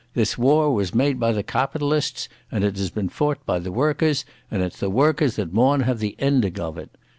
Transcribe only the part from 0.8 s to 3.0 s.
made by the cawpitalists, and it has